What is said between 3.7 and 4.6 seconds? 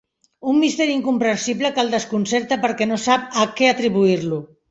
atribuir-lo.